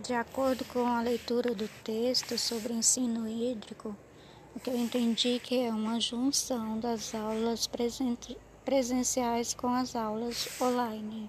De 0.00 0.14
acordo 0.14 0.64
com 0.66 0.86
a 0.86 1.02
leitura 1.02 1.52
do 1.52 1.68
texto 1.82 2.38
sobre 2.38 2.72
ensino 2.72 3.28
hídrico, 3.28 3.96
o 4.54 4.60
que 4.60 4.70
eu 4.70 4.76
entendi 4.76 5.40
que 5.40 5.58
é 5.58 5.70
uma 5.70 5.98
junção 5.98 6.78
das 6.78 7.16
aulas 7.16 7.68
presenciais 8.64 9.54
com 9.54 9.66
as 9.66 9.96
aulas 9.96 10.48
online. 10.62 11.28